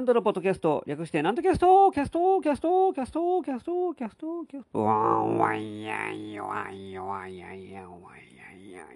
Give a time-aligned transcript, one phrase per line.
[0.00, 8.86] 南斗のポッドキャスト、略して、南斗キャスト、キャスト、キャスト、キャスト、キャスト、キャスト、キャスト、わんわんやんよわんよわんやんやわんやんやんや。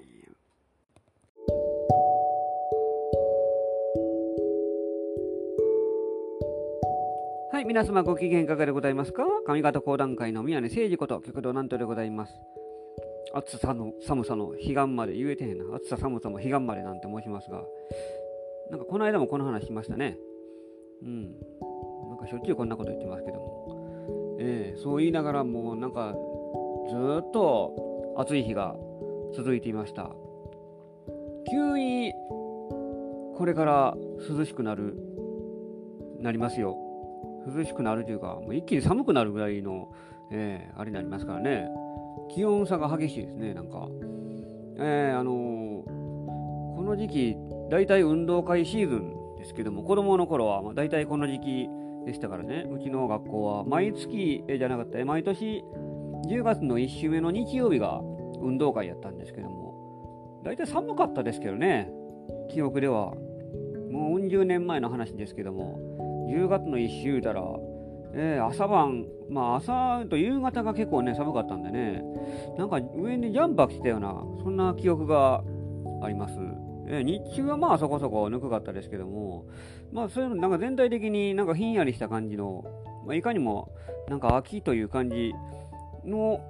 [7.52, 12.32] はい、皆様ご機嫌いかがでございますか上方講談界の宮根誠司こと、旭堂南斗でございます。
[13.34, 15.76] 暑さの寒さの彼岸まで言えてへんな。
[15.76, 17.62] 暑さ寒さも彼岸までなんて申しますが、
[18.70, 20.16] なんかこの間もこの話しましたね。
[21.02, 21.34] うん。
[22.08, 24.36] なんかしょっちゅうこんなこと言ってますけども。
[24.38, 26.14] ええそう言いながらもうなんか
[26.88, 28.76] ずっと暑い日が
[29.34, 30.10] 続いていました。
[31.50, 32.12] 急に
[33.36, 33.96] これから
[34.28, 34.96] 涼しくなる、
[36.20, 36.76] なりますよ。
[37.54, 39.92] 涼しくなるというか、もう一気に寒くなるぐらいの、
[40.30, 41.68] えーあれになりますからね。
[42.30, 43.88] 気温差が激しいですね、なんか。
[44.78, 45.84] えーあのー
[46.76, 47.36] この時期、
[47.70, 49.14] 大体運動会シーズン
[49.44, 51.68] ですけども、子供の頃はまあ大体この時期
[52.06, 55.62] でしたからね、うちの学校は毎月じゃなかった、毎年
[56.28, 58.00] 10月の1週目の日曜日が
[58.40, 61.92] 運動会やったんですけども、大体寒かったですけどね、
[62.50, 63.14] 記憶では。
[63.90, 65.78] もううん十年前の話ですけども、
[66.28, 67.44] 10月の1週言うたら、
[68.14, 72.02] えー朝晩、まあ朝と夕方が結構ね、寒かったんでね、
[72.58, 75.44] なんか上にジャンパー着てたような、そんな記憶が
[76.02, 76.34] あります。
[76.86, 79.46] 日中はまあそこそこぬくかったですけども、
[79.92, 82.64] まあそういうの、なんか全体的になんかひんやりした感じの、
[83.06, 83.70] まあ、いかにも
[84.08, 85.32] なんか秋という感じ
[86.04, 86.40] の、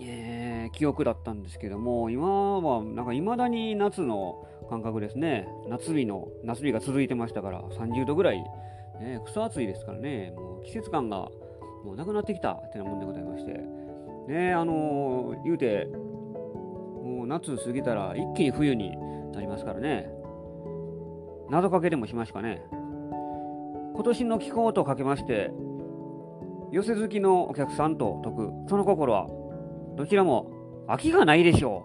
[0.00, 5.48] えー記憶だったんですけども、今はなんか未だに夏の感覚ですね。
[5.66, 8.42] 夏日の、夏日が続いてましたから、30度ぐらい、
[9.00, 11.28] ね、クソ暑いですからね、もう季節感が
[11.84, 13.52] もうなくなってきたってなもんでございまして、
[14.28, 18.94] ね、あのー言うて、もう夏過ぎたら一気に冬に
[19.38, 20.10] なりますからね。
[21.48, 22.60] 謎かけでもしますかね。
[23.94, 25.50] 今年の気候とかけまして、
[26.72, 29.28] 寄せ好きのお客さんと解く、その心は、
[29.96, 30.50] どちらも
[30.88, 31.84] 飽きがないでしょ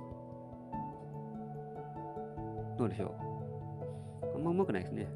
[2.76, 2.80] う。
[2.80, 3.16] どうでしょ
[4.26, 4.36] う。
[4.36, 5.08] あんまうまくないですね。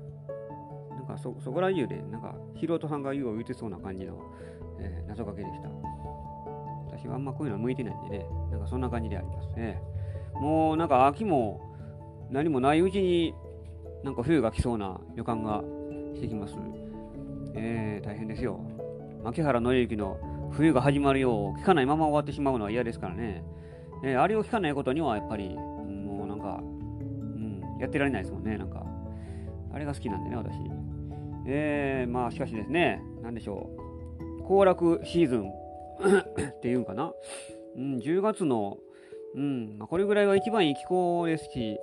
[0.92, 4.14] なんかそ、そこら中で、なんか、素人さんが言うを言うてそうな感じの、
[4.80, 5.70] えー謎かけでした。
[6.86, 9.82] 私はあんまこういうの向いてないんでね、なんかそんな感じでありますね。
[10.36, 11.67] もうなんか秋も
[12.32, 13.34] 何もないうちに
[14.04, 15.64] なんか冬が来そうな予感が
[16.16, 16.56] してきます。
[17.56, 18.60] えー、大変ですよ。
[19.24, 20.18] 牧原紀之の
[20.52, 23.44] 冬が始まるよう聞かないまま終わってしまうのは嫌ですからね。
[24.04, 28.86] えーあれを聞かないことにはやっぱり、もうなんか、うん、やってられないですもんね、なんか。
[29.74, 30.56] あれが好きなんでね、私。
[31.48, 33.70] えー、まあしかしですね、なんでしょ
[34.40, 34.44] う。
[34.44, 35.50] 行楽シーズン
[36.50, 37.12] っていうんかな。
[37.76, 38.78] うん、10月の、
[39.36, 41.78] うん、まあ、これぐらいは一番いい気候ですし、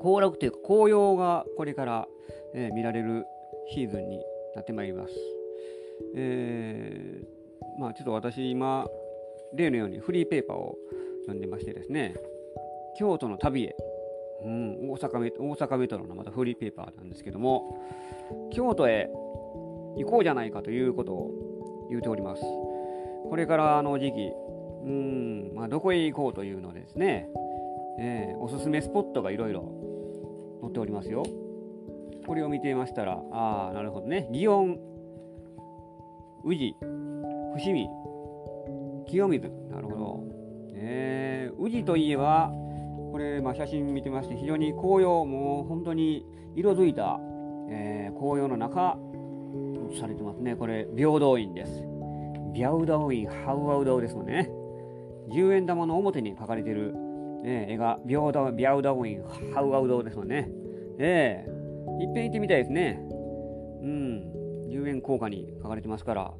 [0.00, 2.08] 行楽というか紅葉がこれから、
[2.54, 3.26] えー見られる
[3.74, 4.24] シーズンに
[4.54, 5.14] なってまいります。
[6.16, 7.38] えー
[7.78, 8.88] まあちょっと私今、
[9.54, 10.76] 例のようにフリーペーパーを
[11.22, 12.14] 読んでましてですね、
[12.98, 13.76] 京都の旅へ、
[14.44, 17.80] うん、大阪メ大阪メトロのまたフリーペーパーなんですけども、
[18.52, 19.08] 京都へ
[19.96, 22.42] 行こうじゃないかということを言うております。
[22.42, 24.32] これからの時期、
[24.84, 27.28] うん、まあ、どこへ行こうというのですね、
[27.98, 29.72] えーおすすめスポットがいろいろ
[30.62, 31.24] 載っておりますよ。
[32.26, 34.28] これを見ていましたら、ああ、なるほどね。
[34.32, 34.78] 祇園、
[36.44, 36.76] 宇治、
[37.56, 37.88] 伏見、
[39.06, 39.48] 清水。
[39.70, 40.24] なるほど。
[40.74, 42.52] えー、宇治といえば、
[43.12, 47.18] これ、まあ、写真見てまして、非常に紅葉、もう本当に色づいた、
[47.70, 48.98] えー紅葉の中、
[49.90, 50.54] 写されてますね。
[50.54, 51.82] これ、平等院です。
[52.54, 54.50] 平等院、ハウアウドですもんね。
[55.30, 56.94] 10円玉の表に描かれている、
[57.42, 59.22] ね、絵が平等平等院、
[59.54, 60.50] ハウアウドですもんね。
[60.98, 61.58] ええ
[62.02, 63.00] いっぺん行ってみたいですね。
[63.82, 64.32] うん。
[64.70, 66.32] 10円硬貨に書かれてますから。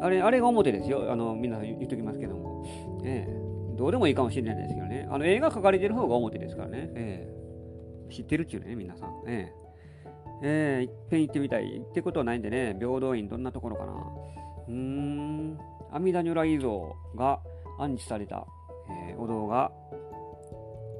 [0.00, 1.10] あれ、あれが表ですよ。
[1.12, 2.64] あの、皆さん言っときますけども。
[3.04, 3.44] ええ
[3.76, 5.08] どうでもいいかもしれないですけどね。
[5.10, 6.90] あの、絵が描かれてる方が表ですからね。
[6.94, 9.10] ええ知ってるっちゅうね、皆さん。
[9.26, 9.52] え
[10.42, 11.78] えええいっぺん行ってみたい。
[11.78, 13.92] ってことはないんでね、平等院どんなところかな。
[14.68, 15.58] うーん。
[15.90, 17.40] 阿弥陀如来像が
[17.78, 18.46] 安置された、
[19.08, 19.72] えーお堂が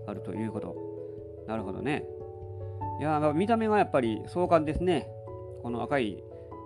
[0.07, 0.77] あるということ。
[1.47, 2.05] なるほどね。
[3.01, 5.09] いや、見た目がやっぱり壮観ですね。
[5.63, 6.23] この赤い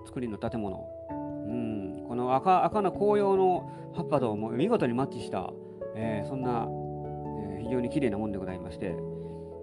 [0.07, 0.87] 作りの建物。
[1.11, 5.51] うん、この赤赤の紅葉の葉っぱとも見事にマッチした、
[5.97, 8.91] えーそんな、えー非常に綺麗なもんでございまして、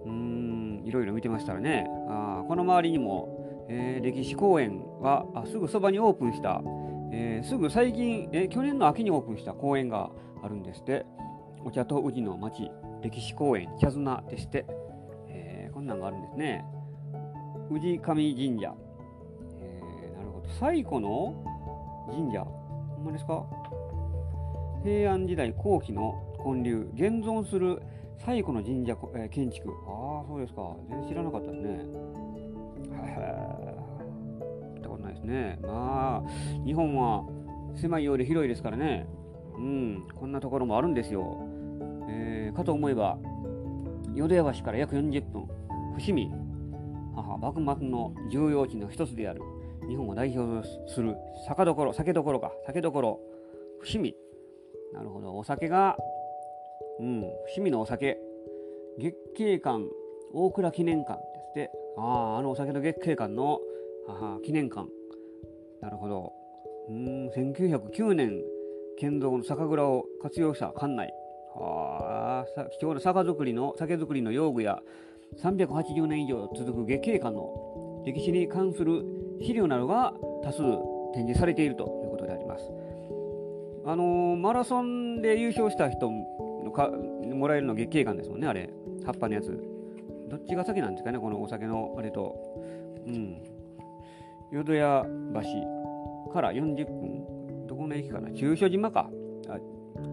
[0.06, 6.62] うん、いろいろ見てましたらね、あこの周りにも、えー歴史公園があすぐそばにオープンした、
[7.12, 10.10] えすぐ最近、え去年の秋にオープンした公園が
[10.44, 11.06] あるんですって、
[11.64, 12.72] お茶と宇治の町、
[13.06, 14.66] 歴史公園、茶綱でして、
[15.28, 16.66] えーこんなんがあるんですね。
[17.70, 18.74] 宇治上神社、
[19.62, 21.36] えなるほど最古の
[22.10, 22.44] 神社。
[22.44, 23.46] ほんまですか？
[24.84, 27.80] 平安時代後期の建立、現存する
[28.18, 29.70] 最古の神社、えー、建築。
[29.88, 30.76] ああ、そうですか。
[30.90, 31.70] 全然知らなかったですね。
[31.74, 31.78] へ
[33.20, 33.76] え。
[34.74, 35.60] 見たことないですね。
[35.62, 36.30] まあ、
[36.66, 37.24] 日本は
[37.76, 39.06] 狭いようで広いですからね。
[39.58, 41.45] うん、こんなところもあるんですよ。
[42.08, 43.18] えー、かと思えば、
[44.14, 45.48] 淀屋橋から約40分、
[45.98, 46.32] 伏見、
[47.16, 49.42] 母、幕末の重要地の一つである、
[49.88, 51.16] 日本を代表する
[51.48, 53.20] 酒どころ、酒どころか、酒どころ、
[53.82, 54.16] 伏見。
[54.94, 55.98] なるほど、お酒が、
[57.00, 58.18] うん、伏見のお酒、
[58.98, 59.86] 月桂館
[60.34, 61.72] 大倉記念館ですって。
[61.98, 62.02] あ
[62.36, 63.60] あ、あのお酒の月桂館の
[64.08, 64.90] 母記念館。
[65.82, 66.34] なるほど。
[66.90, 68.44] うん、1909年
[68.98, 71.14] 建造の酒蔵を活用した館内。
[71.56, 74.82] ああ、貴重な酒造りの酒造りの用具や
[75.42, 79.04] 380年以上続く月桂館の歴史に関する
[79.42, 80.14] 資料などが
[80.44, 80.62] 多数
[81.14, 82.70] 展示されているということであります。
[83.88, 88.70] あのー、マラソンで優勝した人のかもらえるの月桂冠ですもんね、あれ。
[89.06, 89.62] 葉っぱのやつ。
[90.28, 92.36] どっちが先なんですかね、このお酒のあれと。
[93.06, 93.42] うん。
[94.52, 95.06] 淀屋
[96.26, 97.68] 橋から40分。
[97.68, 99.10] どこの駅かな中所島か。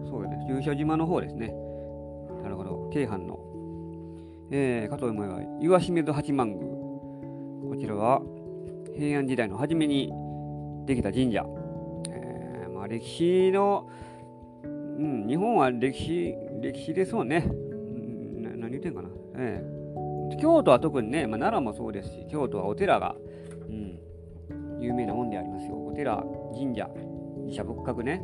[0.09, 0.45] そうです。
[0.45, 1.53] 中所島の方ですね。
[2.41, 2.89] なるほど。
[2.93, 3.39] 京阪の。
[4.51, 6.83] えー、かと思えば、岩清水八幡宮。
[7.69, 8.21] こちらは
[8.95, 10.11] 平安時代の初めに
[10.85, 11.43] できた神社。
[12.09, 13.89] えー、まあ、歴史の、
[14.63, 17.41] うん、日本は歴史、歴史ですもんね。
[18.41, 19.09] な何言ってんかな。
[19.35, 23.15] えー、京都は特にね、まあ、奈良もそうですし、京都はお寺が、
[23.69, 25.73] うん、有名なもんでありますよ。
[25.85, 26.87] お寺、神社、
[27.47, 28.21] 寺社仏閣ね。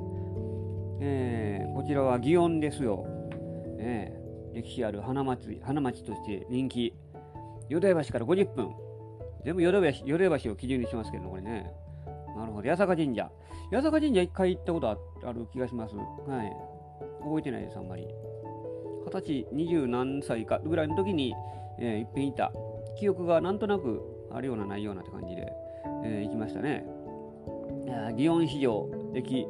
[1.02, 3.06] えー、こちらは祇園ですよ。
[3.80, 6.94] えー、歴史ある花祭花町として人気。
[7.70, 8.72] 淀屋橋から50分。
[9.46, 11.72] 全部淀橋橋を基準にしますけど、これね。
[12.36, 12.70] なるほど。
[12.70, 13.32] 八坂神社。
[13.72, 15.96] 八坂神社一回行ったことある気がします。
[15.96, 16.04] は
[16.44, 16.52] い。
[17.24, 18.08] 覚えてないです、あんまり。
[19.06, 21.34] 二十歳、二十何歳かぐらいの時に、
[21.80, 22.52] えー、いっぺんいた。
[22.98, 24.02] 記憶がなんとなく
[24.32, 25.54] あるようなないようなって感じで、
[26.04, 26.86] えー、行きましたね。
[28.16, 29.48] 祇園市場駅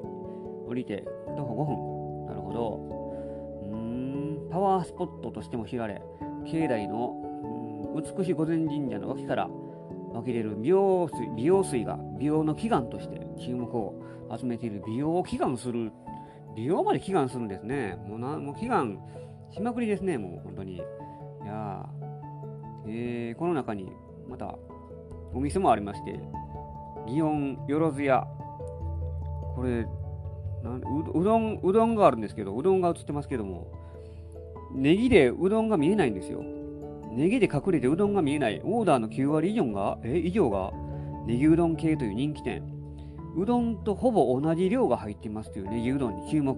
[0.67, 1.03] 降りて
[1.39, 2.27] 徒歩5分。
[2.27, 3.69] なるほど。
[3.71, 6.01] うん、パワースポットとしても知られ、
[6.45, 7.13] 境内の
[7.95, 9.49] 美しい御前神社の脇から
[10.13, 13.93] 湧き出る美容水美容水が美容の祈願として注目を
[14.37, 14.83] 集めている。
[14.85, 15.91] 美容を祈願する。
[16.55, 17.97] 美容まで祈願するんですね。
[18.07, 18.99] もうなもう祈願
[19.51, 20.17] しまくりですね。
[20.17, 20.75] もう本当に。
[20.75, 20.77] い
[21.45, 21.85] や
[22.85, 23.91] えー、この中に
[24.27, 24.55] また
[25.33, 26.19] お店もありまして
[27.07, 28.27] 祇園よろず屋
[29.55, 29.85] これ
[30.63, 33.71] なんうどんうどんがあるんですけどうどんが映ってますけども
[34.73, 36.43] ネギでうどんが見えないんですよ。
[37.11, 38.61] ネギで隠れてうどんが見えない。
[38.63, 40.71] オーダーの9割以上がえ以上が
[41.25, 42.63] ネギうどん系という人気店。
[43.35, 46.55] うどんとほぼ同じ量が入っていますというネギうどんに注目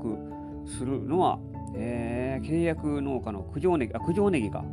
[0.65, 1.39] するのは、
[1.75, 4.59] えー、契約農家の九条ネギあ九条ネギか。
[4.59, 4.65] は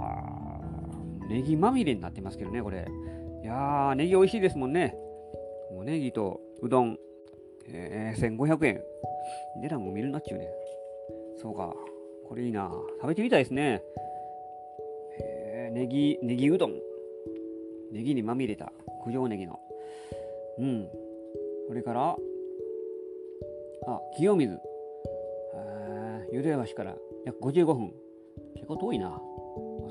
[0.00, 2.86] あネギまみれになってますけどねこれ。
[3.42, 4.94] いやーネギ美味しいですもんね。
[5.72, 6.98] もうネギとうどん、
[7.72, 8.82] えー、1500円
[9.60, 10.48] 値段も見るなっちゅうね
[11.40, 11.74] そうか
[12.28, 12.70] これいいな
[13.00, 13.82] 食べてみたいですね
[15.18, 16.72] えネギ、ネギうどん。
[17.92, 18.72] ネギにまみれた
[19.04, 19.58] 九条ネギの。
[20.58, 20.88] うん。
[21.68, 22.16] それから、
[23.86, 24.58] あ、清水。
[26.32, 27.92] ゆで橋から約55分。
[28.54, 29.20] 結構遠いな。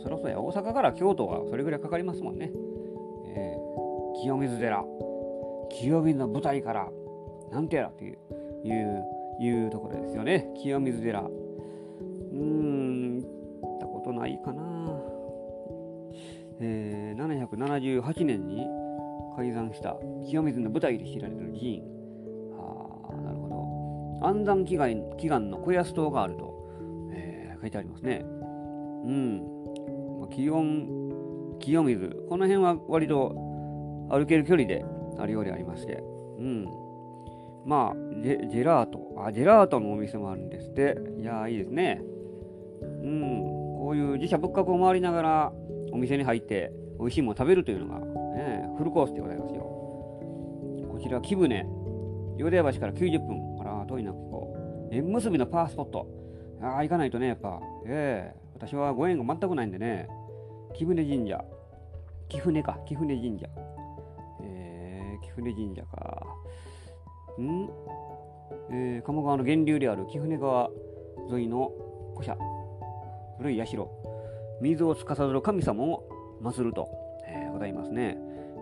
[0.04, 0.42] そろそろや。
[0.42, 2.52] 大阪から京都はそれぐらいかかりますもんね。
[3.28, 4.84] えー、清水寺。
[5.72, 6.90] 清水の舞台から、
[7.56, 8.18] なんてやらという、
[8.66, 9.06] いう、
[9.40, 10.46] いうところですよね。
[10.62, 11.22] 清水寺。
[11.22, 14.62] うーん、行ったことないかな。
[16.60, 18.68] えー、778年に
[19.38, 19.96] 開山した
[20.26, 21.84] 清水の舞台で知られる寺院。
[22.58, 24.28] あなるほど。
[24.28, 26.54] 安産祈願祈願の小安島があると、
[27.14, 28.26] えー、書いてありますね。
[28.26, 29.38] うん。
[30.20, 32.10] まあ、気温、清水。
[32.28, 33.30] この辺は割と
[34.10, 34.84] 歩ける距離で
[35.18, 36.04] あるようでありまして。
[36.38, 36.85] うん。
[37.66, 39.00] まあジェ、ラート。
[39.18, 40.98] あ、ジェラートのお店もあるんですって。
[41.20, 42.02] いや、いいですね。
[42.82, 43.44] うん。
[43.80, 45.54] こういう自社仏閣を回りながら、
[45.92, 48.00] お店に入って美味しいもの食べるというのが、
[48.36, 49.62] ね、フルコースでございますよ。
[49.62, 51.66] こちら、木舟、
[52.38, 53.58] 淀屋橋から90分。
[53.62, 54.90] あら、遠いな、ここ。
[54.92, 56.08] 縁結びのパワースポット。
[56.62, 57.60] ああ、行かないとね、やっぱ。
[57.88, 60.08] ええー、私はご縁が全くないんでね。
[60.74, 61.44] 木舟神社。
[62.30, 63.48] 木舟か、木舟神社。
[64.42, 66.25] えー、木舟神社か。
[67.42, 67.70] ん
[68.70, 70.70] えー、鴨川の源流である貴船川
[71.32, 71.72] 沿いの
[72.16, 72.38] 古社。
[73.38, 73.66] 古い社。
[74.62, 76.04] 水を司る神様を
[76.42, 76.90] 祀ると、
[77.28, 78.18] えー、ございますね。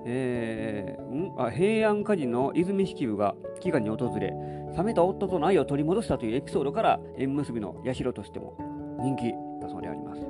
[0.06, 4.34] えーんあ平安歌人の泉式部が祈願に訪れ
[4.76, 8.58] 冷めた夫との愛を取り戻したというエピソードから縁結びの社としても
[9.00, 10.22] 人気だそうであります。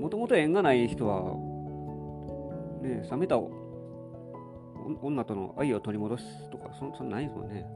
[0.00, 1.34] もともと縁がない人は、
[2.80, 3.38] ね、冷めた
[5.02, 7.66] 女との愛を取り戻すとか、そそんなないですもんね。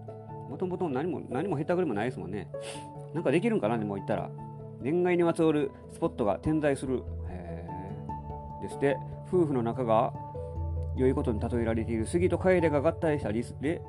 [0.48, 2.48] もともと何も何もへったくれもないですもんね。
[3.14, 4.30] なんかできるんかなでも言ったら。
[4.82, 7.02] 恋愛にまつわるスポットが点在する。
[8.62, 8.96] ですって、
[9.28, 10.12] 夫婦の仲が
[10.96, 13.82] 良いことに例えられている杉と楓が合体したリスで、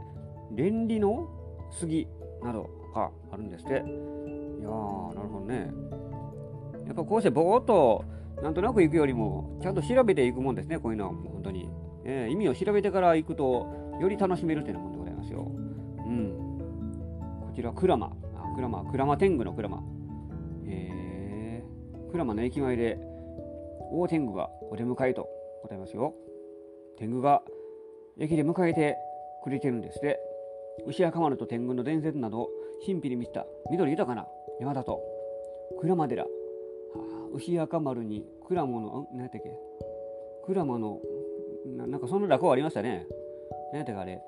[0.56, 1.30] 連理の
[1.72, 2.08] 杉
[2.44, 3.74] などがあるんですって。
[3.74, 5.72] いやー、なるほどね。
[6.88, 8.04] やっぱこうしてぼーっと
[8.42, 11.70] なんとなく行くよりも、ちゃんと調べていくもんですね、こういうのはもう本当に。
[12.04, 13.68] えー、意味を調べてから行くと、
[14.00, 15.52] より楽しめるというもんでございますよ。
[16.06, 16.60] うん。
[17.48, 18.08] こちら、鞍馬。
[18.08, 18.10] あ、
[18.56, 19.84] 鞍馬、鞍馬天狗の鞍馬。
[20.68, 23.00] えー、鞍馬の駅前で、
[23.92, 25.28] 大天狗がお出迎えと
[25.64, 26.14] 答えますよ。
[26.98, 27.44] 天狗が
[28.20, 28.98] 駅で迎えて
[29.44, 30.18] くれてるんですね。
[30.88, 32.50] 牛若丸と天狗の伝説など、
[32.86, 34.28] 神秘に満ちた緑豊かな
[34.60, 35.02] 山だと、
[35.82, 36.26] 鞍馬寺。
[37.34, 39.52] 牛赤丸に鞍馬の、何やったっけ
[40.48, 41.00] 鞍馬の
[41.66, 43.08] な、なんかその落語ありましたね。
[43.72, 44.22] 何やったかあれ。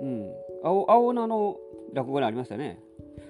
[0.00, 0.30] うん。
[0.62, 1.56] 青青菜の
[1.92, 2.80] 落語がありましたね。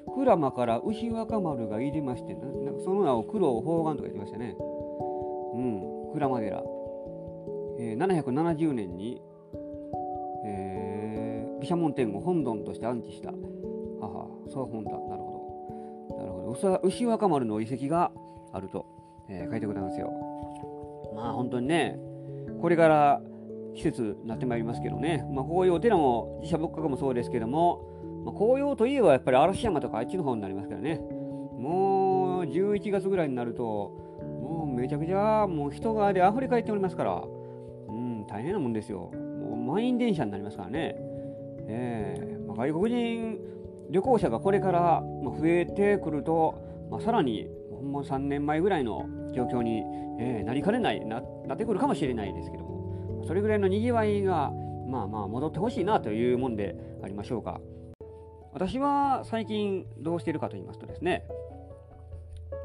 [0.06, 4.56] 鞍馬から牛若丸が入りましてな、なんかその名を黒方眼とか言ってましたね。
[5.54, 6.12] うん。
[6.14, 6.62] 鞍馬寺。
[7.76, 9.20] えー、770年に、
[10.44, 13.30] えー、毘沙門天を本尊として安置した。
[13.30, 13.36] は
[14.08, 14.90] は、そう本だ。
[14.92, 16.16] なるほど。
[16.18, 16.80] なるほど。
[16.84, 18.12] 牛若丸の遺跡が
[18.52, 18.86] あると、
[19.28, 20.12] えー、書いてございますよ。
[21.16, 21.98] まあ本当にね、
[22.64, 23.20] これから
[23.74, 37.22] 季節になってまいりますけどね、まあ、こういうお寺も自社仏閣もそうですけども、まあ、紅葉といえばやっぱり嵐山とかあっちの方になりますからね、もう11月ぐらいになると、もうめちゃくちゃもう人がで溢れ返っておりますから、
[37.88, 39.10] うん、大変なもんですよ。
[39.12, 40.96] もう満員電車になりますからね。
[41.68, 43.38] えーまあ、外国人
[43.90, 46.54] 旅行者がこれから増えてくると、
[46.90, 49.84] まあ、さらにほんま3年前ぐらいの状況に、
[50.18, 54.52] えー、なりかねないな、なってくるかもしれないですけども、それぐらいのにぎわいが、
[54.88, 57.60] まあまあ戻ってほしいなというもんでありましょうか。
[58.52, 61.24] 私は最近どうしているかと言いますとですね、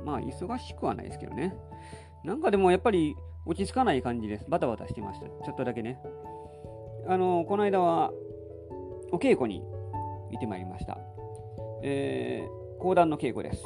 [0.06, 1.58] まあ忙しくはないですけどね、
[2.24, 4.46] なんかでもやっぱり落ち着かない感じです。
[4.48, 5.26] バタバタしてました。
[5.26, 6.00] ちょっとだけね。
[7.08, 8.12] あの、この間は
[9.12, 9.64] お稽古に
[10.32, 10.98] 行ってまいりました。
[11.82, 13.64] えー、講談の稽古です。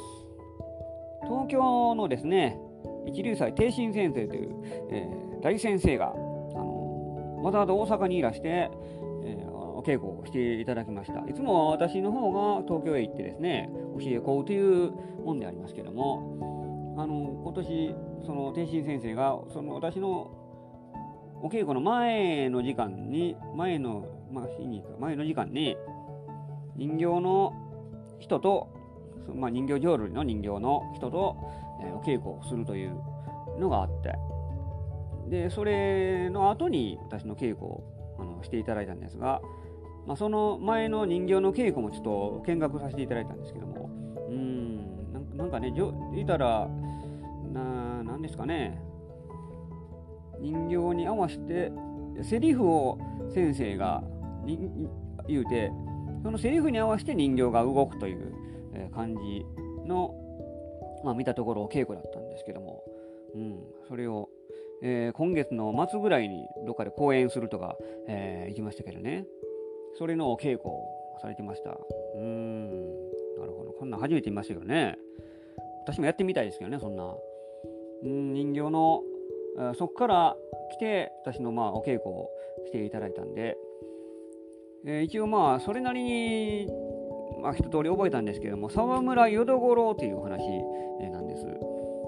[1.27, 2.59] 東京のですね、
[3.05, 4.49] 一流祭定心先生という、
[4.91, 8.69] えー、大先生が、あのー、わざわざ大阪にいらして、
[9.25, 11.19] えー、お稽古をしていただきました。
[11.27, 13.69] いつも私の方が東京へ行ってですね、
[13.99, 14.91] 教え込うという
[15.23, 17.95] もんでありますけども、あの今年、
[18.25, 20.31] その定心先生が、その私の
[21.41, 25.75] お稽古の前の時間に、前の、まあ、日に、前の時間に、
[26.75, 27.53] 人形の
[28.19, 28.69] 人と
[29.35, 31.37] まあ、人形浄瑠璃の人形の人と、
[31.83, 32.95] え、お稽古をするという
[33.59, 34.15] のがあって。
[35.29, 37.83] でそれの後に私の稽古を
[38.19, 39.41] あのしていただいたんですが、
[40.05, 43.89] まあ、その前の人形の稽古もちょっと見学させていただいたんですけども
[44.27, 46.67] うんなんかね言ったら
[47.53, 48.81] ななんですかね。
[50.39, 51.71] 人形に合わせて
[52.21, 52.99] セリフを
[53.33, 54.03] 先生が
[55.27, 55.71] 言うて
[56.21, 58.33] そのセリフに合わせて人形が動くという
[58.93, 59.45] 感じ
[59.85, 60.13] の、
[61.03, 62.83] まあ、見たところお稽古だったんですけども、
[63.35, 64.29] うん、それを、
[64.81, 69.25] えー、今月の末ぐらいにどっかで講演するとか、えー、行きましたけどね、
[69.97, 71.77] それのお稽古をされてました。
[72.15, 72.69] うん、
[73.37, 73.71] なるほど。
[73.71, 74.97] こんなん初めて見ましたけどね。
[75.85, 77.15] 私もやってみたいですけどね、そんな。
[78.03, 79.03] うん、人形の、
[79.75, 80.37] そこから
[80.71, 82.29] 来て、私のまあお稽古を
[82.65, 83.57] していただいたんで、
[84.85, 86.67] えー、一応まあ、それなりに
[87.43, 90.39] まあ、一通り覚えたんですけども沢村淀五郎というお話
[91.11, 91.45] なんです。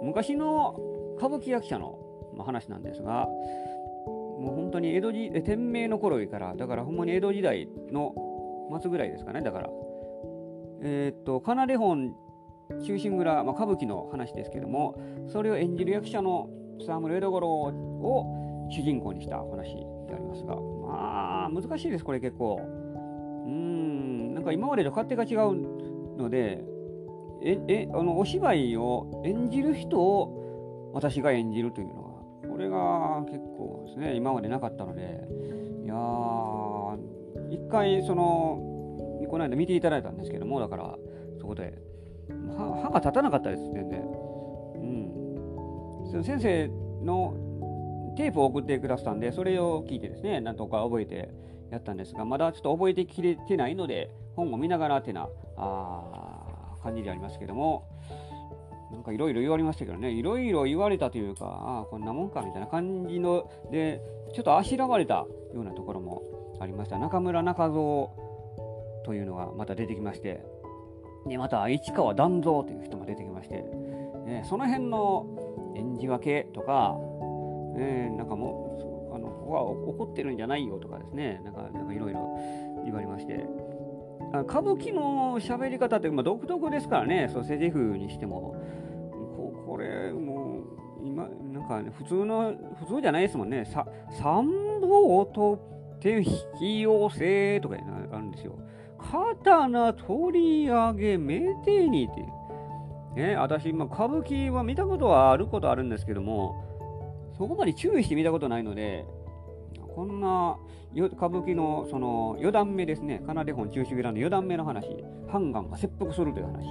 [0.01, 0.79] 昔の
[1.17, 1.99] 歌舞伎役者の
[2.45, 8.13] 話なんですがもう本当に江戸時天明の頃からだからほんまに江戸時代の
[8.81, 9.69] 末ぐらいですかねだから。
[10.81, 12.15] えー、っと奏で本
[12.85, 16.49] 忠臣蔵、まあ、歌舞伎の話ですけどもそれを演じる役者の
[16.85, 19.75] 沢村江戸五郎を主人公にした話
[20.07, 22.59] でありますがまあ難しいですこれ結構。
[23.45, 23.94] うん。
[24.45, 26.63] か今までと勝手が違うので、
[27.41, 32.05] ええあのお芝居を演じる人を私が演じるというのは、
[32.49, 35.27] これが結構ですね、今までなかったので、
[35.83, 36.97] いやー、
[37.51, 38.61] 一回、その、
[39.29, 40.97] この間見ていただいたんですけども、だから、
[41.39, 41.77] そこで、
[42.57, 44.01] 歯が立たなかったです、全然。
[46.13, 46.23] うん。
[46.23, 46.67] 先生
[47.03, 47.35] の
[48.15, 51.29] テープを送ってくださったんで、それを聞いてですね、なんとか覚えて
[51.71, 55.27] やったんですが、まだちょっと覚えてきれてないので、本を見ながらってな
[55.57, 57.87] あ感じでありますけども、
[58.91, 64.01] なんかいろいろ言われましたけどね、いろいろ言われたというか、ああ、こんなもんかみたいな感じので、
[64.33, 65.27] ちょっとあしらわれたよ
[65.61, 66.21] うなところも
[66.59, 66.97] ありました。
[66.97, 68.09] 中村中蔵
[69.03, 70.43] というのがまた出てきまして、
[71.27, 73.63] でまた市川團蔵という人も出てきまして、
[74.25, 76.95] ね、その辺の演じ分けとか、
[77.75, 82.37] ね、なんかもう、あのここは怒ってるんじゃないよとかですね、なんかいろいろ
[82.83, 83.47] 言われまして、
[84.33, 88.55] 歌舞伎の喋り方って、まあ、独特ですからね、そうセリフにしても。
[89.35, 93.65] ここれ、もう、今、なんか、ね、普通の、普通じゃないですもんね。
[93.65, 93.85] さ
[94.19, 94.47] 三
[94.81, 95.59] 宝と
[95.99, 96.25] 手引
[96.59, 97.75] き寄せとか
[98.11, 98.57] あるんですよ。
[98.97, 102.25] 刀取り上げ、めでにって。
[103.15, 106.55] ね、私、まあ、歌舞伎は見たことはあることあるんですけども、
[107.37, 109.05] そこまで注意して見たことないので、
[109.95, 110.57] こんな
[110.93, 114.87] 歌舞伎のその四段目ですね、奏で本中止蔵の四段目の話、
[115.29, 116.65] ハンガンが切腹するという話、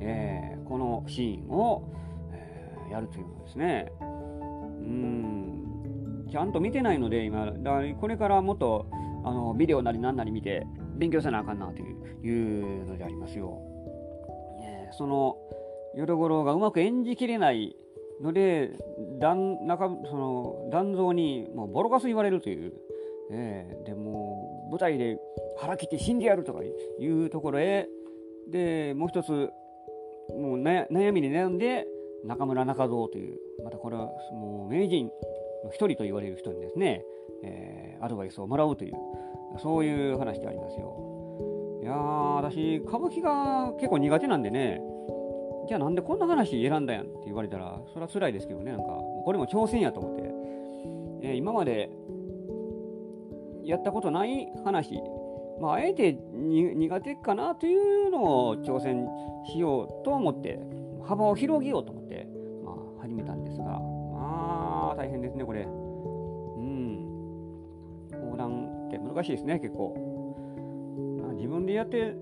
[0.00, 1.90] えー、このシーンを、
[2.32, 3.92] えー、やるというのですね。
[4.00, 4.04] う
[4.84, 8.86] ん、ちゃんと見てないので、今、だこれからもっと
[9.24, 10.66] あのビデオなり何なり見て、
[10.96, 13.58] 勉強せなあかんなといういうのでありますよ。
[14.62, 15.36] えー、その、
[15.94, 17.74] 淀五郎がうまく演じきれない
[18.22, 18.72] ので、
[19.20, 22.72] 断中その断蔵にもうボロカス言われるという、
[23.30, 25.18] えー、でも舞台で
[25.58, 27.88] 腹切って死んでやるとかいうところへ、
[28.50, 29.50] でもう一つ、
[30.30, 31.86] もう悩みに悩んで、
[32.24, 35.06] 中村中蔵という、またこれはもう名人
[35.64, 37.04] の一人と言われる人にですね、
[37.44, 38.94] えー、アドバイスをもらうという、
[39.60, 41.80] そういう話でありますよ。
[41.82, 44.80] いやー、私、歌舞伎が結構苦手なんでね、
[45.68, 48.84] じゃあなんでこんな話選んだやんって言われたら、それは辛いですけどね、なんか、
[49.24, 51.90] これも挑戦やと思って、えー、今まで
[53.64, 55.00] やったことない話、
[55.60, 59.08] まあ、あえて苦手かなというのを挑戦
[59.52, 60.60] しようと思って、
[61.02, 62.28] 幅を広げようと思って、
[62.64, 65.62] まあ、始めたんですが、まあ、大変ですね、これ。
[65.62, 65.66] う
[66.60, 67.06] ん。
[68.30, 69.94] 講談って難しいですね、結構。
[71.34, 72.14] 自分でやって、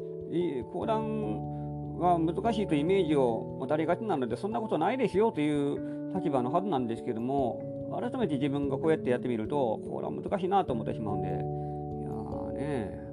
[0.73, 1.55] 講談
[1.99, 13.05] が難しいというイメージを持たれがちなのでそんなことないですよという立場のはずなんですけども改めて自分がこうやってやってみるとこれは難しいなと思ってしまうんでいやーね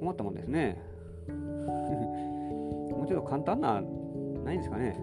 [0.00, 0.80] 困ったもんですね。
[1.28, 3.82] もうちょっと簡単な
[4.44, 4.98] ないんですかね。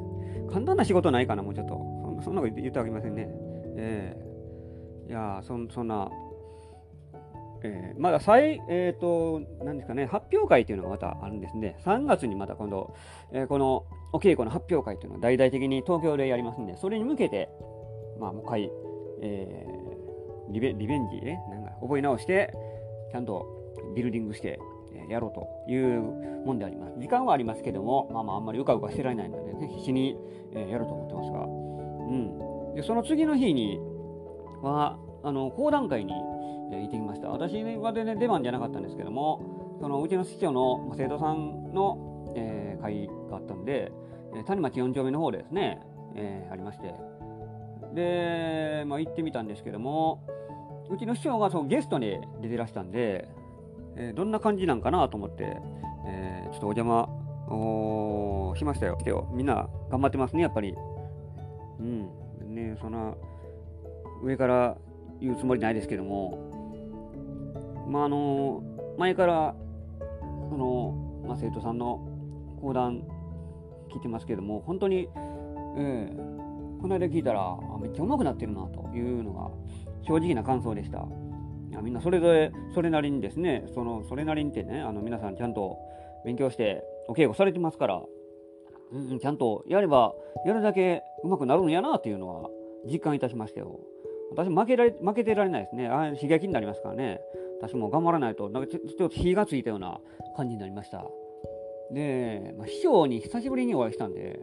[0.50, 1.98] 簡単な仕事ないかなもうちょっと。
[2.24, 3.28] そんなこと言ってあげませんね。
[3.76, 4.15] え
[5.08, 6.10] えー、いやそそんな
[7.63, 11.78] えー、まだ再、えっ、ー、と、何ですかね、発表会というのがまたあるんですね。
[11.86, 12.96] 3月にまた今度、
[13.32, 17.50] えー、このお稽古の発表会というのを大々的に東京でやりますんで、それに向けて、
[18.20, 18.72] まあ、もう一回、
[19.22, 22.54] えー、リベリベンジ、ね、なんか覚え直して、
[23.12, 23.46] ちゃんと
[23.96, 24.60] ビルディングして、
[24.93, 26.02] えやろうという
[26.46, 27.00] もんであります。
[27.00, 30.17] 時間はありますけども、まあまああんまりうかうかしてられないのでね、必死に、
[30.54, 32.76] えやろうと思ってますが、うん。
[32.76, 33.80] で、その次の日に
[34.62, 36.13] は、あの、講談会に、
[36.71, 37.30] え行ってきました。
[37.30, 43.91] 私は全然出番じゃなかったんですけども、そのうちの師匠の生徒さんの、えー、会があったんで、
[44.45, 45.80] 谷町4丁目の方ですね、
[46.15, 46.93] えー、ありまして、
[47.93, 50.23] で、まあ、行ってみたんですけども、
[50.89, 53.27] うちの師匠がそのゲストに出てらしたんで、
[53.95, 55.58] えー、どんな感じなんかなと思って、
[56.06, 57.10] えー、ちょっとお邪魔
[57.49, 58.97] おしましたよ。
[58.97, 59.30] 来てよ。
[59.32, 60.75] みんな頑張ってますね、やっぱり。
[61.80, 62.10] うん。
[62.53, 63.13] ねそんな、
[64.21, 64.77] 上から
[65.21, 66.57] 言うつもりないですけども、
[67.88, 68.63] まあ、あの
[68.97, 69.56] 前から
[70.50, 72.00] その、まあ、生徒さんの
[72.62, 73.04] 講談
[73.91, 75.08] 聞いてますけども本当に、
[75.78, 79.50] えー、この間聞いたらめっちゃ上手くなってるなというのが
[80.06, 81.06] 正直な感想でした。
[81.82, 85.78] みんなそれぞれそれなりにですねそのそれなりにってねあの皆さんちゃんと
[86.26, 88.02] 勉強してお稽古されてますから、
[88.93, 90.13] うん、ちゃんとやれば
[90.45, 92.50] やるだけ上手くなるんやなっていうのは
[92.89, 93.80] 実感いたしましたよ。
[94.32, 95.88] 私負けられ負けてられないですね。
[95.88, 97.19] あ刺激になりますからね。
[97.60, 100.00] 私も頑張らないと、なんかちょっと火がついたような
[100.36, 101.06] 感じになりました。
[101.91, 104.39] で、まあ、師匠に久しぶりにお会いしたんで、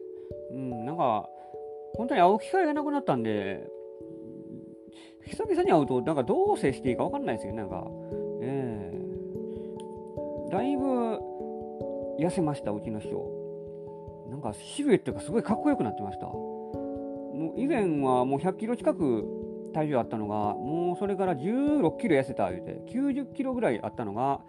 [0.52, 1.28] うん、なんか、
[1.96, 3.68] 本当に会う機会がなくなったんで、
[5.26, 7.86] 久々に会うと、なんかどう接していいか分かんないですよね、なんか。
[8.42, 11.18] ええー、だいぶ
[12.18, 13.44] 痩せました、うちの師匠。
[14.30, 16.26] なんかシルエットがすごいかっこよくなってました。
[16.26, 19.43] もう以前はもう100キロ近く
[19.74, 24.40] 体重あったのが、もうそれから16キロ痩せた言うて、90キロぐらいあったのが、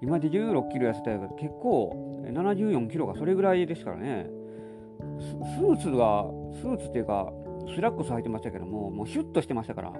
[0.00, 4.28] 今で16キロ痩せたけど、結構、74キロがそれぐらいですからね。
[5.56, 6.26] スーツが、
[6.60, 7.32] スーツっていうか、
[7.74, 9.92] スラックス履いてましたけども、もうシュッとしてましたから、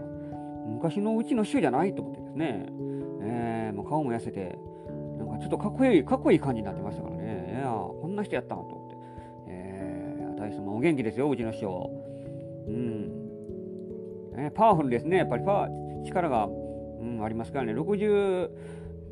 [0.66, 2.66] 昔のうちの師匠じゃないと思ってですね、
[3.22, 4.58] えー、もう顔も痩せて、
[5.18, 8.96] なんかちょっとかっこいい、かっこいい感じになってましたからね、いやこんな人やったんと思って。
[9.48, 11.90] えー、大様お元気ですよ、うちの師匠。
[12.66, 13.03] うん。
[14.36, 18.50] ね、パワフルですね、やっぱりパワー、力が、うん、ありますからね、60、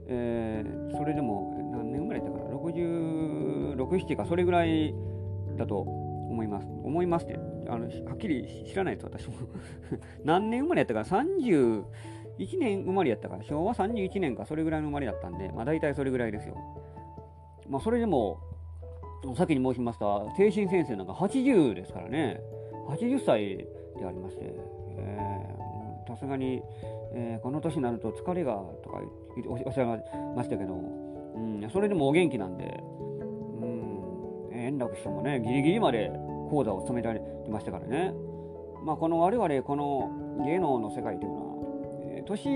[0.08, 4.94] えー、それでも何年生まれたかな、66、7か、それぐらい
[5.56, 5.78] だと
[6.32, 6.66] 思います。
[6.66, 9.34] 思いますって、あのはっきり知らないです、私も。
[10.24, 11.84] 何年生まれやったか、31
[12.58, 16.56] 年生まれやったから、昭和31年か、それぐらいの生まれだったんで、まあ大体それぐらいですよ。
[17.68, 18.38] まあそれでも、
[19.36, 22.40] 先に申しました、精神先生なんか80ですからね、
[22.88, 23.56] 80歳
[23.98, 24.52] でありまして、
[26.08, 26.62] さすがに、
[27.14, 28.52] えー、この年になると疲れが
[28.82, 29.00] とか
[29.46, 29.86] おっしゃい
[30.36, 36.10] ましたけど、うん、それでもお元気なんで、うん、円楽師匠もね、ギリギリまで
[36.50, 38.12] 講座を務められてましたからね。
[38.84, 41.54] まあ、この我々、この芸能の世界というのは、
[42.16, 42.48] えー、年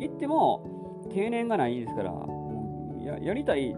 [0.00, 2.12] いっても定年がないですから、
[3.04, 3.74] ややりたい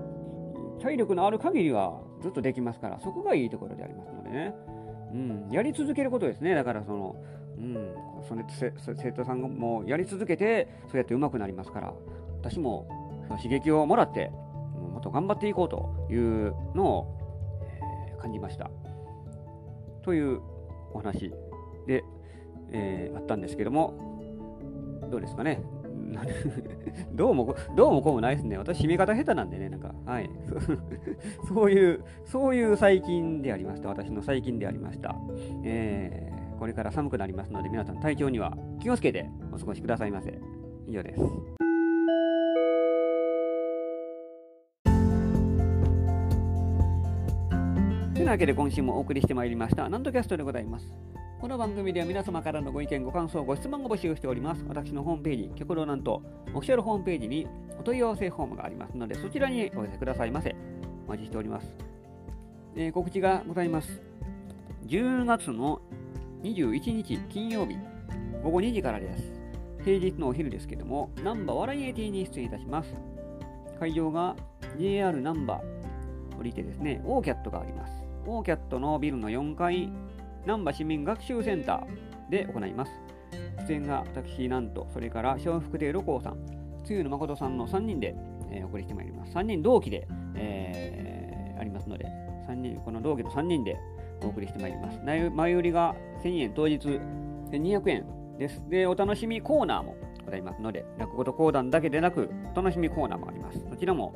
[0.80, 4.54] 体力のある限りはずっとできますから、そこがいいところでありますのでね。
[5.12, 6.54] うん、やり続けることですね。
[6.54, 7.16] だからその、
[7.60, 7.94] うん、
[8.26, 8.44] それ
[8.96, 11.92] 生徒さんもやり続けてそうやって上手くなりますから
[12.40, 12.88] 私も
[13.28, 17.18] その刺激をもらってもっと頑張っていこうというのを、
[18.10, 18.70] えー、感じました
[20.02, 20.40] という
[20.94, 21.32] お話
[21.86, 22.02] で、
[22.72, 24.08] えー、あったんですけども
[25.10, 25.62] どうですかね
[27.12, 28.58] どうも、どうもこうもないですね。
[28.58, 30.30] 私、締め方下手なんでね、なんか、はい。
[31.48, 33.88] そういう、そういう最近でありました。
[33.88, 35.16] 私の最近でありました。
[35.64, 40.38] えー、これから寒くなりますので、皆さん体調には気をつけてお過ごしくださいませ。
[40.86, 41.20] 以上です。
[48.14, 50.92] というわけで今週もお送りしてまいりました、なんとキャストでございます。
[51.40, 54.62] この番組では皆様からのご意見、ご感想、ご質問を募集しております。
[54.68, 57.46] 私のホームページ、極道なんと、オフィシャルホームページに
[57.78, 60.54] お問い合わせフォームがありますので、そちらにお寄せくださいませ。
[61.06, 61.74] お待ちしております。
[62.76, 64.02] えー、告知がございます。
[64.86, 65.80] 10月の
[66.42, 67.76] 21日金曜日、
[68.42, 69.22] 午後2時からです。
[69.84, 72.94] 平日のお昼ですけども、ナンバー笑いエティに出演いたします。
[73.78, 74.36] 会場が
[74.78, 75.60] JR ナンバ
[76.38, 77.92] 降りてですね、オーキャットがあります。
[78.26, 79.92] オーキャットのビルの4階
[80.46, 82.92] 難波市民学習センターで行います。
[83.68, 86.38] 出演が私、なんと、それから笑福亭六甲さん、
[86.84, 88.14] つゆの誠さんの3人で、
[88.50, 89.34] えー、お送りしてまいります。
[89.34, 92.06] 3人同期で、えー、ありますので、
[92.48, 93.78] 3人、この同期の3人で
[94.22, 95.00] お送りしてまいります。
[95.04, 96.78] 前売りが1000円、当日
[97.50, 98.06] 1200円
[98.38, 98.62] です。
[98.68, 103.64] で、お楽しみコーナーもございますので、落語と講談だけでなく、お楽しみコーナーもあります。
[103.68, 104.14] そちらも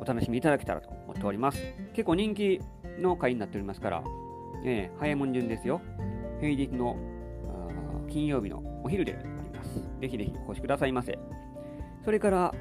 [0.00, 1.58] お楽しみいただけたらと思っております。
[1.92, 2.60] 結構人気
[2.98, 4.04] の回になっておりますから、
[4.64, 5.80] えー、早いもん順ですよ。
[6.40, 6.96] 平日の
[8.08, 9.74] 金曜日のお昼であります。
[10.00, 11.18] ぜひぜひお越しくださいませ。
[12.04, 12.54] それから、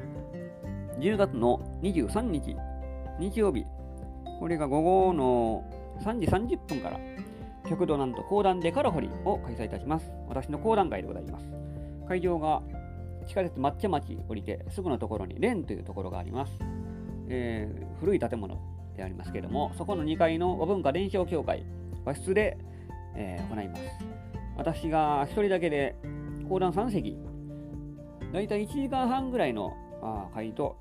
[0.99, 2.55] 10月の23日、
[3.19, 3.65] 日曜日、
[4.39, 5.63] これが午後の
[6.01, 6.99] 3時30分から、
[7.69, 10.11] 極度なんと講談デカラホリを開催いたします。
[10.27, 11.45] 私の講談会でございます。
[12.07, 12.61] 会場が
[13.27, 16.51] 地下鉄抹茶町降りてすぐのところに蓮というところがあります。
[17.29, 18.59] えー、古い建物
[18.97, 21.65] でありますけれども、そこの2階の和文化伝承協会
[22.03, 22.57] 和室で、
[23.15, 23.81] えー、行います。
[24.57, 25.95] 私が1人だけで
[26.49, 27.17] 講談3席、
[28.33, 30.77] だいたい1時間半ぐらいのあ会と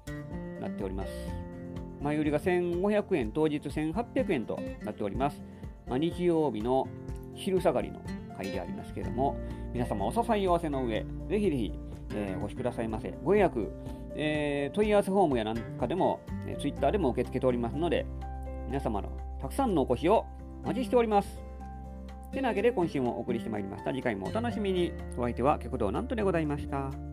[0.61, 1.11] なっております。
[2.00, 5.42] 前売りが1500円、当日1800円となっております。
[5.86, 6.86] まあ、日曜日の
[7.34, 8.00] 昼下がりの
[8.36, 9.36] 会でありますけれども、
[9.72, 11.72] 皆様お誘い合わせの上、ぜひぜひ、
[12.14, 13.14] えー、お越しくださいませ。
[13.22, 13.70] ご予約、
[14.14, 18.06] えー、問い合わせフォームやなんかでも、えー、Twitter でも受け付けておりますので、
[18.66, 19.10] 皆様の
[19.40, 20.26] たくさんのお越しを
[20.64, 21.50] お待ちしております。
[22.32, 23.90] てなわけで今週もお送りしてまいりました。
[23.90, 24.92] 次回もお楽しみに。
[25.16, 27.10] お相手は極道なんとでございました。